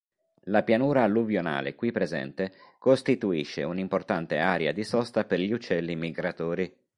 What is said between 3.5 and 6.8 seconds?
un'importante area di sosta per gli uccelli migratori.